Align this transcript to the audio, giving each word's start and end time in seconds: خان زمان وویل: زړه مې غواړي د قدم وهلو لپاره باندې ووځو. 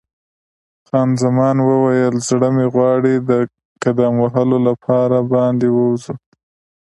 خان 0.87 1.09
زمان 1.23 1.57
وویل: 1.69 2.15
زړه 2.27 2.47
مې 2.55 2.65
غواړي 2.73 3.15
د 3.29 3.31
قدم 3.83 4.13
وهلو 4.23 4.57
لپاره 4.67 5.17
باندې 5.33 5.67
ووځو. 5.71 6.13